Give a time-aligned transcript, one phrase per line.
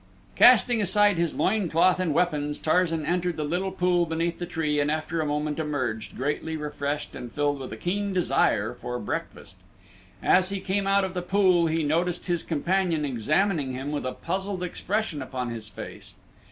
[0.35, 4.79] Casting aside his loin cloth and weapons Tarzan entered the little pool beneath the tree
[4.79, 9.57] and after a moment emerged, greatly refreshed and filled with a keen desire to breakfast.
[10.23, 14.11] As he came out of the pool he noticed his companion examining him with a
[14.13, 16.15] puzzled expression upon his face.